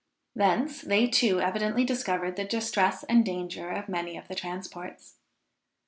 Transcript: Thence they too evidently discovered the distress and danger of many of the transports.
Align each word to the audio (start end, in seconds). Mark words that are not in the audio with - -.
Thence 0.35 0.81
they 0.81 1.05
too 1.05 1.41
evidently 1.41 1.85
discovered 1.85 2.35
the 2.35 2.43
distress 2.43 3.03
and 3.03 3.23
danger 3.23 3.69
of 3.69 3.87
many 3.87 4.17
of 4.17 4.27
the 4.27 4.33
transports. 4.33 5.17